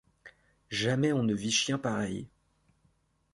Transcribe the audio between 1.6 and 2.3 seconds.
pareil!